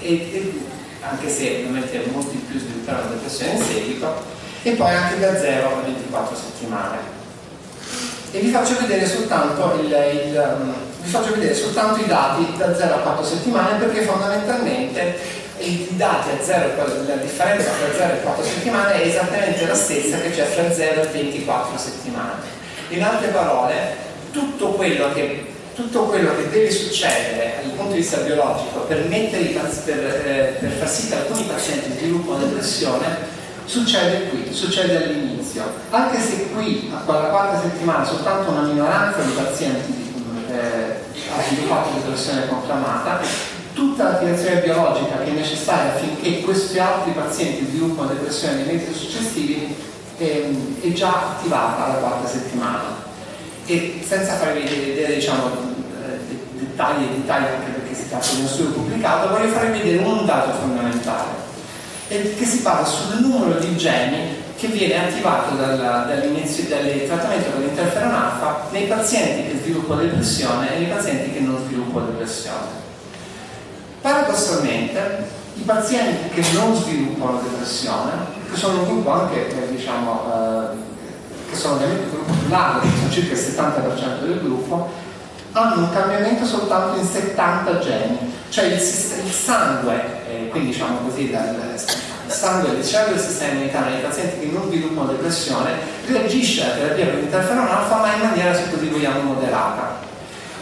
[0.00, 0.63] eh, e, e
[1.10, 4.22] anche se ovviamente molti più svilupperanno depressione in seguito,
[4.62, 6.98] e poi anche da 0 a 24 settimane.
[8.30, 12.74] E vi faccio vedere soltanto, il, il, um, vi faccio vedere soltanto i dati da
[12.74, 16.74] 0 a 4 settimane perché fondamentalmente i dati a 0,
[17.06, 21.02] la differenza tra 0 e 4 settimane è esattamente la stessa che c'è tra 0
[21.02, 22.42] e 24 settimane.
[22.88, 23.96] In altre parole,
[24.32, 29.98] tutto quello che tutto quello che deve succedere dal punto di vista biologico per, per,
[29.98, 35.64] eh, per far sì che alcuni pazienti sviluppino depressione succede qui, succede all'inizio.
[35.90, 39.92] Anche se qui, alla quarta settimana, soltanto una minoranza di pazienti
[40.50, 43.20] eh, ha sviluppato depressione conclamata,
[43.72, 49.74] tutta l'attivazione biologica che è necessaria affinché questi altri pazienti sviluppino depressione nei mesi successivi
[50.18, 53.03] eh, è già attivata alla quarta settimana
[53.66, 56.18] e senza farvi vedere diciamo, eh,
[56.58, 60.26] dettagli e dettagli anche perché si tratta di uno studio pubblicato, vorrei farvi vedere un
[60.26, 61.42] dato fondamentale
[62.06, 67.62] che si basa sul numero di geni che viene attivato dal, dall'inizio del trattamento con
[67.62, 72.82] l'interferon alfa nei pazienti che sviluppano depressione e nei pazienti che non sviluppano depressione.
[74.00, 78.12] Paradossalmente, i pazienti che non sviluppano depressione,
[78.50, 80.93] che sono un gruppo anche eh, diciamo, eh,
[81.54, 84.90] che sono ovviamente il gruppo più largo, che sono circa il 70% del gruppo,
[85.52, 91.30] hanno un cambiamento soltanto in 70 geni, cioè il, il sangue, eh, quindi diciamo così,
[91.30, 91.54] dal,
[92.26, 95.72] il sangue del cellule del sistema immunitario nei pazienti che non sviluppano depressione
[96.06, 100.02] reagisce alla terapia con interferon alfa ma in maniera, se così vogliamo, moderata.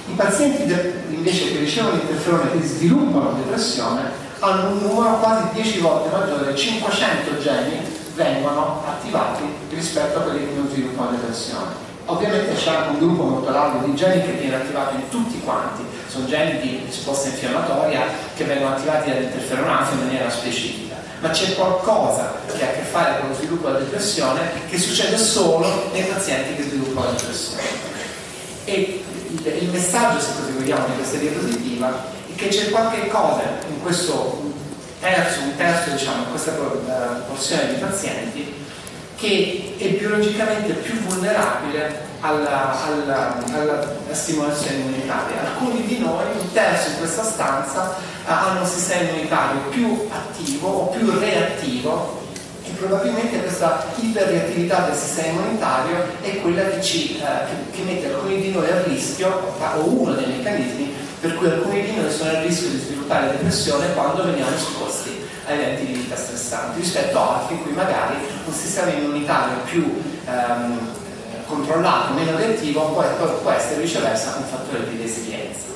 [0.09, 0.63] I pazienti
[1.09, 6.55] invece che ricevono interferone e che sviluppano depressione hanno un numero quasi 10 volte maggiore,
[6.55, 11.91] 500 geni vengono attivati rispetto a quelli che non sviluppano depressione.
[12.07, 15.85] Ovviamente c'è anche un gruppo molto largo di geni che viene attivato in tutti quanti,
[16.09, 18.03] sono geni di risposta infiammatoria
[18.35, 23.21] che vengono attivati dall'interferonanza in maniera specifica, ma c'è qualcosa che ha a che fare
[23.21, 27.63] con lo sviluppo della depressione che succede solo nei pazienti che sviluppano la depressione.
[28.65, 29.05] E
[29.45, 34.52] il messaggio, se così vogliamo, di questa diapositiva è che c'è qualche cosa in questo
[35.03, 36.53] terzo, un terzo diciamo, questa
[37.27, 38.55] porzione di pazienti
[39.17, 45.41] che è biologicamente più vulnerabile alla, alla, alla, stimolazione immunitaria.
[45.41, 50.87] Alcuni di noi, un terzo in questa stanza, hanno un sistema immunitario più attivo o
[50.87, 52.22] più reattivo
[52.87, 58.41] probabilmente questa iperreattività del sistema immunitario è quella che, ci, eh, che, che mette alcuni
[58.41, 62.41] di noi a rischio, o uno dei meccanismi per cui alcuni di noi sono a
[62.41, 67.55] rischio di sviluppare depressione quando veniamo esposti a eventi di vita stressanti, rispetto a altri
[67.55, 70.79] in cui magari un sistema immunitario più ehm,
[71.47, 73.05] controllato, meno reattivo, può,
[73.43, 75.72] può essere viceversa un fattore di resilienza.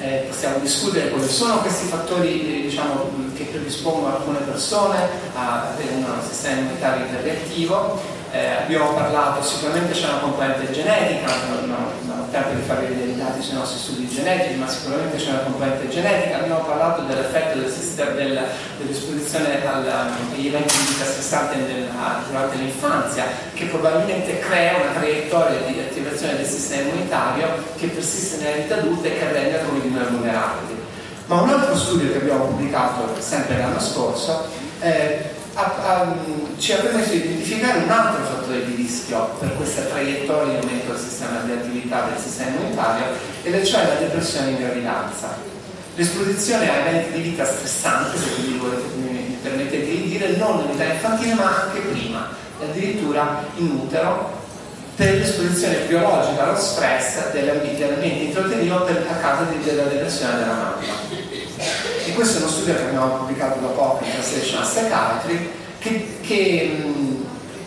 [0.00, 6.04] Eh, possiamo discutere quali sono questi fattori diciamo, che predispongono alcune persone a avere un
[6.28, 8.00] sistema immunitario iperreattivo
[8.36, 13.16] eh, abbiamo parlato, sicuramente c'è una componente genetica, non, ho tempo di farvi vedere i
[13.16, 17.72] dati sui nostri studi genetici, ma sicuramente c'è una componente genetica, abbiamo parlato dell'effetto del
[18.14, 18.40] del,
[18.78, 21.56] dell'esposizione agli eventi di vita stressanti
[22.28, 23.24] durante l'infanzia,
[23.54, 29.08] che probabilmente crea una traiettoria di attivazione del sistema immunitario che persiste nella vita adulta
[29.08, 30.84] e che rende alcuni di noi vulnerabili.
[31.26, 34.46] Ma un altro studio che abbiamo pubblicato sempre l'anno scorso
[34.80, 36.14] eh, ha, ha,
[36.58, 40.92] ci ha permesso di identificare un altro fattore di rischio per questa traiettoria di aumento
[40.92, 43.06] del sistema di attività del sistema immunitario
[43.42, 45.54] ed è cioè la depressione in gravidanza.
[45.94, 48.60] L'esposizione a eventi di vita stressanti, se quindi
[48.96, 52.28] mi permettete di dire, non in età infantile ma anche prima,
[52.60, 54.44] addirittura in utero,
[54.94, 61.15] per l'esposizione biologica allo stress dell'ambiente intrauterino a causa della depressione della mamma.
[61.58, 66.84] E questo è uno studio che abbiamo pubblicato da poco in Translation Psychiatry che, che,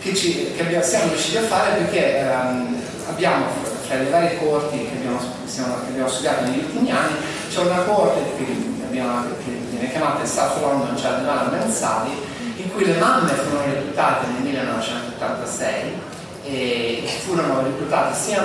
[0.01, 3.45] che, ci, che abbiamo, siamo riusciti a fare perché um, abbiamo
[3.89, 7.15] fra le varie corti che abbiamo, che abbiamo, studiato negli ultimi anni
[7.49, 8.45] c'è una corte che,
[8.83, 12.11] abbiamo, che viene chiamata il South London Child Development Study
[12.57, 16.08] in cui le mamme furono reclutate nel 1986
[16.51, 18.41] e furono reclutate sia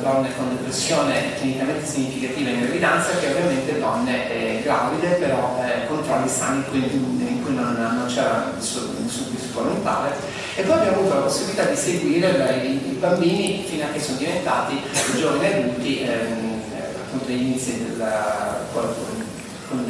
[0.00, 6.28] donne con depressione clinicamente significativa in gravidanza che ovviamente donne eh, gravide però eh, controlli
[6.28, 10.12] sani in cui, non, non, c'era nessun, nessun rischio volontale
[10.56, 14.16] e poi abbiamo avuto la possibilità di seguire i, i bambini fino a che sono
[14.18, 14.80] diventati
[15.16, 16.62] giovani adulti ehm,
[17.04, 17.30] appunto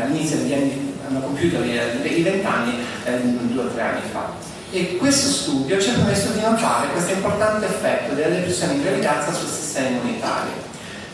[0.02, 5.28] all'inizio degli anni hanno compiuto i vent'anni eh, due o tre anni fa e questo
[5.28, 9.86] studio ci ha permesso di notare questo importante effetto della depressione in gravidanza sul sistema
[9.86, 10.52] immunitario.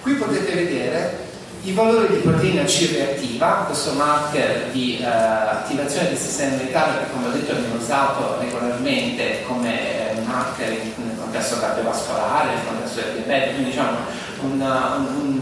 [0.01, 1.29] Qui potete vedere
[1.65, 7.11] i valori di proteina C reattiva, questo marker di uh, attivazione del sistema immunitario che
[7.13, 13.13] come ho detto viene usato regolarmente come uh, marker nel contesto cardiovascolare, nel contesto del
[13.13, 13.99] diabete, quindi diciamo
[14.41, 15.41] un, un,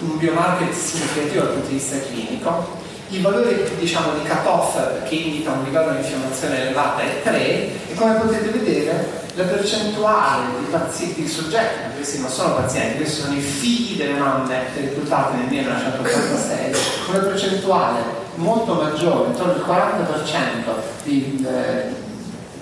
[0.00, 2.82] un biomarker significativo dal punto di vista clinico
[3.14, 7.94] il valore diciamo, di cut-off che indica un livello di infiammazione elevata è 3 e
[7.94, 13.34] come potete vedere la percentuale di pazienti, di soggetti, questi non sono pazienti, questi sono
[13.34, 16.72] i figli delle mamme reclutate nel 1986,
[17.06, 18.00] con una percentuale
[18.36, 21.94] molto maggiore, intorno al 40% di, eh,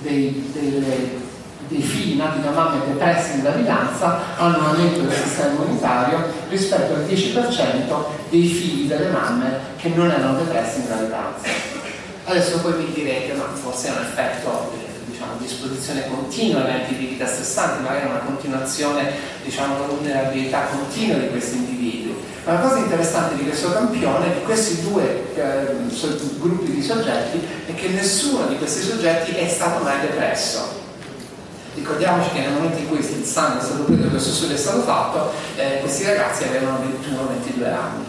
[0.01, 1.22] dei, delle
[1.73, 6.95] dei figli nati da mamme depresse in gravidanza hanno un aumento del sistema immunitario rispetto
[6.95, 11.49] al 10% dei figli delle mamme che non erano depresse in gravidanza.
[12.25, 14.73] Adesso poi mi direte, ma forse è un effetto
[15.07, 19.11] diciamo, di esposizione continua a eventi di vita stressanti, magari una continuazione,
[19.43, 22.15] diciamo, una vulnerabilità continua di questi individui.
[22.45, 25.77] Ma la cosa interessante di questo campione, di questi due eh,
[26.39, 30.82] gruppi di soggetti, è che nessuno di questi soggetti è stato mai depresso
[31.75, 34.83] Ricordiamoci che nel momento in cui il sangue è stato preso, questo studio è stato
[34.83, 38.05] fatto, eh, questi ragazzi avevano 21-22 anni.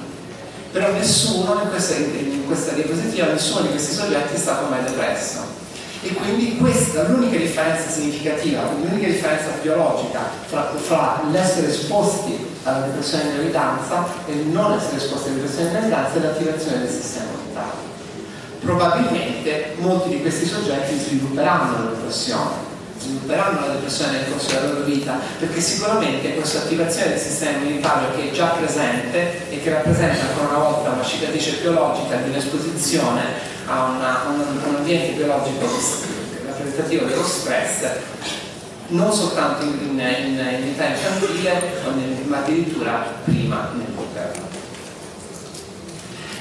[0.72, 5.62] Però nessuno in questa, in questa diapositiva, nessuno di questi soggetti è stato mai depresso.
[6.02, 12.88] E quindi questa è l'unica differenza significativa, l'unica differenza biologica fra, fra l'essere esposti alla
[12.88, 17.28] depressione in gravidanza e non essere esposti alla depressione in gravidanza è l'attivazione del sistema
[17.32, 17.92] immunitario.
[18.60, 22.63] Probabilmente molti di questi soggetti svilupperanno la depressione,
[23.04, 28.16] svilupperanno la depressione nel corso della loro vita, perché sicuramente questa attivazione del sistema immunitario
[28.16, 33.22] che è già presente e che rappresenta ancora una volta una cicatrice biologica di un'esposizione
[33.68, 35.68] a, una, un, un, ambiente biologico
[36.46, 37.86] rappresentativo dello stress,
[38.88, 41.82] non soltanto in, in, in, in età infantile,
[42.26, 43.93] ma addirittura prima nel.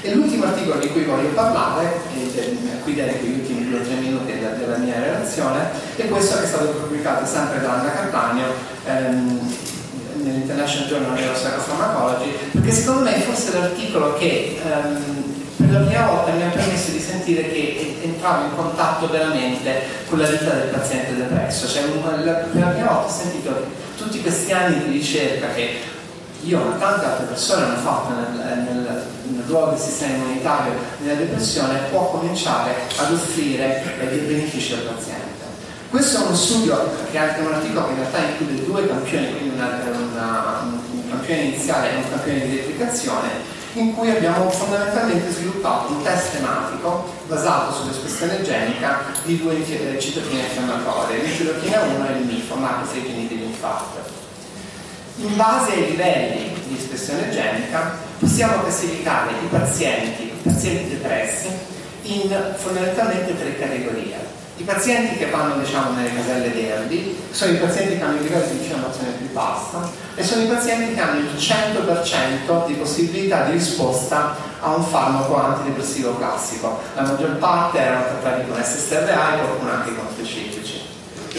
[0.05, 2.01] E l'ultimo articolo di cui voglio parlare,
[2.83, 6.43] qui dedico gli ultimi due o tre minuti della, della, mia relazione, è questo che
[6.43, 8.51] è stato pubblicato sempre da Anna Cattaneo
[8.85, 9.55] ehm,
[10.23, 15.23] nell'International Journal of Psychopharmacology, perché secondo me è forse l'articolo che ehm,
[15.55, 20.19] per la prima volta mi ha permesso di sentire che entravo in contatto veramente con
[20.19, 21.65] la vita del paziente depresso.
[21.65, 25.92] Cioè, per la prima volta ho sentito tutti questi anni di ricerca che
[26.43, 31.19] io ma tante altre persone hanno fatto nel, nel, nel ruolo del sistema immunitario nella
[31.19, 35.31] depressione può cominciare ad offrire eh, dei benefici al paziente.
[35.89, 39.37] Questo è uno studio che è anche un articolo che in realtà include due campioni,
[39.37, 39.79] quindi una,
[40.11, 43.29] una, un campione iniziale e un campione di replicazione,
[43.73, 49.55] in cui abbiamo fondamentalmente sviluppato un test tematico basato sull'espressione genica di due
[49.99, 54.02] citochine infiammatorie, l'interleuchina 1 e il MIFO, macrofagini dell'infarto.
[55.17, 61.49] In base ai livelli di espressione genica possiamo classificare i pazienti, i pazienti depressi
[62.03, 64.15] in fondamentalmente tre categorie.
[64.57, 68.45] I pazienti che vanno diciamo, nelle caselle verdi sono i pazienti che hanno il livello
[68.45, 73.51] di infiammazione più bassa e sono i pazienti che hanno il 100% di possibilità di
[73.51, 76.79] risposta a un farmaco antidepressivo classico.
[76.95, 80.62] La maggior parte erano trattati con SSRI, qualcuno anche con specifici.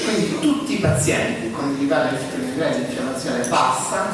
[0.03, 4.07] Quindi tutti i pazienti con il livello di infiammazione bassa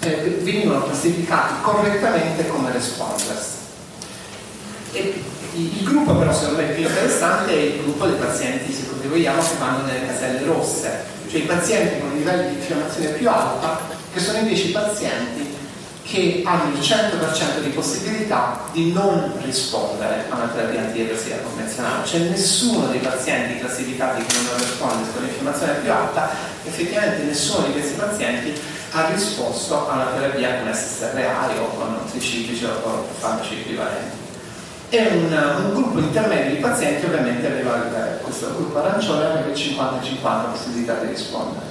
[0.00, 3.54] eh, venivano classificati correttamente come responders.
[4.92, 5.22] E
[5.54, 9.40] il gruppo però secondo me più interessante è il gruppo dei pazienti, se così vogliamo,
[9.40, 13.80] che vanno nelle caselle rosse, cioè i pazienti con livelli di infiammazione più alta,
[14.12, 15.54] che sono invece i pazienti
[16.06, 22.04] che hanno il 100% di possibilità di non rispondere a una terapia antidepressiva convenzionale.
[22.04, 26.30] C'è nessuno dei pazienti classificati che non risponde con l'infiammazione più alta,
[26.62, 28.54] effettivamente nessuno di questi pazienti
[28.92, 34.24] ha risposto a una terapia con SSRI o con triciclici o con farmaci equivalenti
[34.88, 37.72] e un, un, gruppo intermedio di pazienti ovviamente aveva
[38.22, 41.66] questo gruppo arancione aveva il 50-50 possibilità di rispondere.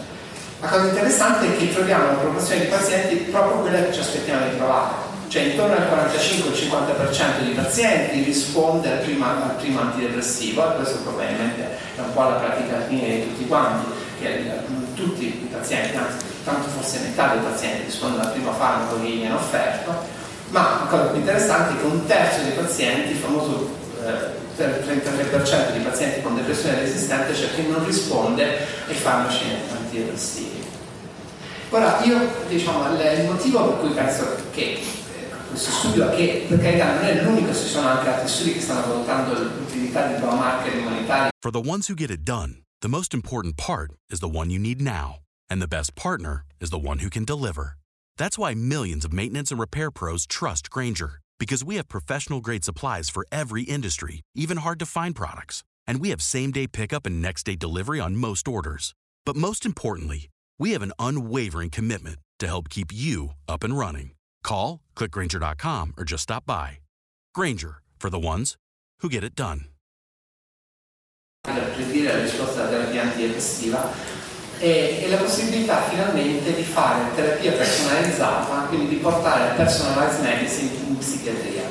[0.62, 4.50] La cosa interessante è che troviamo una proporzione di pazienti proprio quella che ci aspettiamo
[4.50, 4.94] di trovare,
[5.28, 11.78] cioè intorno al 45-50% di pazienti risponde al primo, al primo antidepressivo e questo probabilmente
[11.96, 14.52] è un po' la pratica di tutti quanti, che
[14.96, 19.18] tutti i pazienti, anzi tanto forse metà dei pazienti rispondono al primo farmaco che gli
[19.20, 23.70] viene offerto ma la cosa più interessante è che un terzo dei pazienti, il famoso
[24.06, 29.44] eh, 33% di pazienti con depressione resistente, cioè che non risponde ai farmaci
[29.96, 30.64] antidepressivi.
[31.70, 36.94] Ora, io diciamo, il motivo per cui penso che eh, questo studio, che per carità
[36.94, 40.24] non è l'unico, ci sono anche altri studi che stanno valutando l'utilità di.
[41.42, 44.60] For the ones who get it done, the most important part is the one you
[44.60, 45.20] need now.
[45.50, 47.78] And the best partner is the one who can deliver.
[48.18, 52.64] That's why millions of maintenance and repair pros trust Granger, because we have professional grade
[52.64, 55.64] supplies for every industry, even hard to find products.
[55.86, 58.94] And we have same day pickup and next day delivery on most orders.
[59.26, 64.12] But most importantly, we have an unwavering commitment to help keep you up and running.
[64.44, 66.80] Call, clickgranger.com, or just stop by.
[67.34, 68.56] Granger, for the ones
[69.00, 69.66] who get it done.
[72.06, 73.92] la risposta della terapia antidepressiva
[74.60, 80.98] e, e, la possibilità finalmente di fare terapia personalizzata, quindi di portare personalized medicine in
[80.98, 81.64] psichiatria.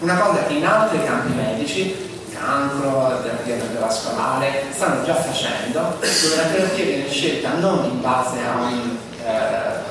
[0.00, 6.42] Una cosa che in altri campi medici, cancro, terapia cardiovascolare, stanno già facendo, dove la
[6.52, 9.82] terapia viene scelta non in base a un eh,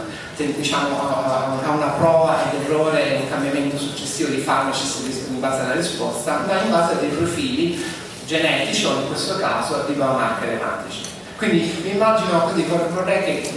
[0.56, 4.84] diciamo, a una prova ed errore e un cambiamento successivo di farmaci
[5.30, 7.84] in base alla risposta, ma in base a dei profili
[8.26, 11.02] genetici o in questo caso di biomarker ematici.
[11.38, 13.54] Quindi mi immagino così, vorrei che,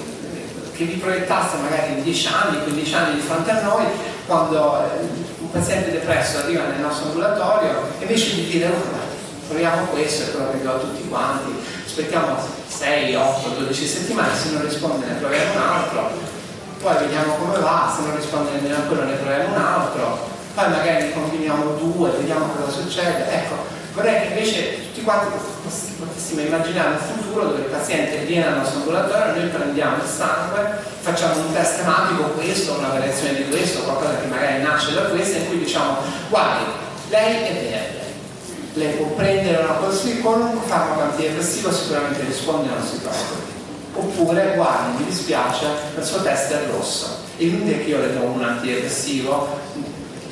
[0.75, 3.85] che vi proiettasse magari in 10 anni, 15 anni di fronte a noi,
[4.27, 5.24] quando eh,
[5.55, 10.63] paziente depresso arriva nel nostro ambulatorio, invece di dire oh, proviamo questo, è quello che
[10.63, 11.53] do a tutti quanti,
[11.87, 12.37] aspettiamo
[12.67, 16.11] 6, 8, 12 settimane, se non risponde ne proviamo un altro,
[16.83, 21.05] poi vediamo come va, se non risponde nemmeno quello ne proviamo un altro, poi magari
[21.05, 23.31] ne combiniamo due, vediamo cosa succede.
[23.31, 23.55] Ecco,
[23.95, 25.27] vorrei che invece tutti quanti
[25.99, 30.79] potessimo immaginare un futuro dove il paziente viene al nostro ambulatorio, noi prendiamo il sangue,
[31.01, 35.39] facciamo un test tematico, questo, una variazione di questo, qualcosa che magari nasce da questo,
[35.39, 36.65] in cui diciamo, guardi,
[37.09, 38.03] lei è verde,
[38.75, 43.53] lei può prendere una di qualunque farmaco antidepressivo, sicuramente risponde a non si preoccupi.
[43.97, 45.67] Oppure, guardi, mi dispiace,
[45.97, 47.23] il suo test è rosso.
[47.37, 49.61] E inutile che io le do un antidepressivo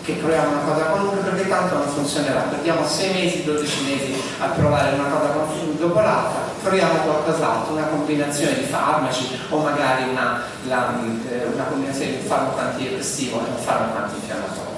[0.04, 2.40] che proviamo una cosa qualunque perché tanto non funzionerà.
[2.40, 5.32] Perdiamo 6 mesi, 12 mesi a provare una cosa
[5.78, 10.94] dopo l'altra, proviamo qualcos'altro, una combinazione di farmaci o magari una, la,
[11.28, 14.70] eh, una combinazione di un farmaco antidepressivo e un farmaco antinfiammatorio.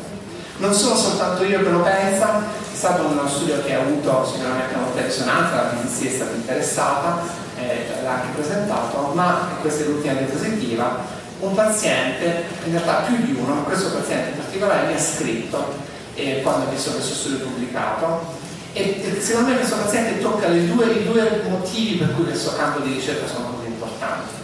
[0.57, 4.77] Non sono soltanto io che lo pensa, è stato uno studio che ha avuto sicuramente
[4.77, 7.23] molta risonanza, la BBC è stata interessata,
[7.57, 13.39] eh, l'ha anche presentato, ma questa è l'ultima diapositiva un paziente, in realtà più di
[13.39, 15.75] uno, questo paziente in particolare mi ha scritto
[16.15, 18.43] e quando ho visto questo studio pubblicato.
[18.73, 22.95] E, secondo me questo paziente tocca due, i due motivi per cui questo campo di
[22.95, 24.43] ricerca sono così importanti.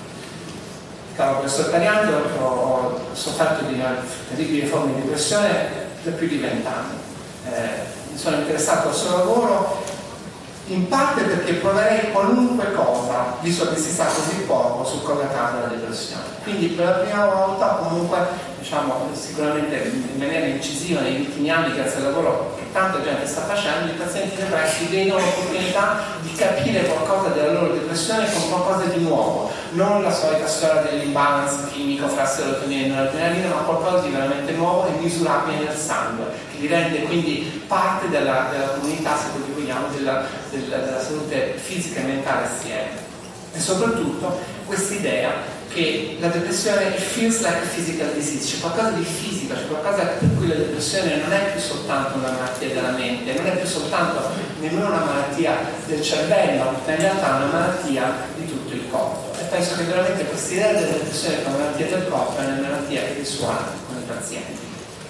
[1.16, 3.96] Caro professor Tarianti, ho, ho sofferto di una
[4.28, 5.68] terribile forma di depressione
[6.02, 6.94] da più di vent'anni.
[7.46, 9.82] Eh, mi sono interessato al suo lavoro
[10.72, 15.66] in parte perché proverei qualunque cosa, visto che si sa così poco, sul collegato alla
[15.66, 16.22] depressione.
[16.44, 18.18] Quindi per la prima volta comunque,
[18.58, 23.92] diciamo, sicuramente in maniera incisiva negli ultimi anni, grazie al lavoro tanta gente sta facendo,
[23.92, 29.50] i pazienti depressi vedono l'opportunità di capire qualcosa della loro depressione con qualcosa di nuovo,
[29.72, 34.86] non la solita storia dell'imbalance chimico fra serotonina e noradrenalina, ma qualcosa di veramente nuovo
[34.86, 39.88] e misurabile nel sangue, che li rende quindi parte della, della comunità, se così vogliamo,
[39.94, 43.08] della, della, della salute fisica e mentale assieme.
[43.52, 49.04] E soprattutto questa idea che la depressione feels like a physical disease, c'è qualcosa di
[49.04, 53.32] fisico, c'è qualcosa per cui la depressione non è più soltanto una malattia della mente,
[53.34, 58.14] non è più soltanto nemmeno una malattia del cervello, ma in realtà è una malattia
[58.36, 59.38] di tutto il corpo.
[59.38, 63.02] E penso che veramente questa idea della depressione come malattia del corpo è una malattia
[63.02, 64.58] che risuona con i pazienti.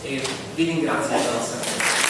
[0.03, 0.23] E
[0.55, 2.10] vi ringrazio per la vostra attenzione.